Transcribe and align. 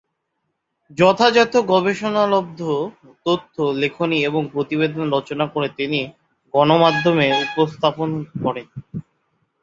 যথাযথ 0.97 1.53
গবেষণালব্ধ 1.71 2.61
তথ্য, 3.25 3.55
লেখনী 3.81 4.17
এবং 4.23 4.41
প্রতিবেদন 4.53 5.03
রচনা 5.15 5.45
করে 5.47 5.67
তিনি 5.77 5.99
গণমাধ্যমে 6.53 7.27
উপস্থাপন 7.45 8.09
করেন। 8.43 8.67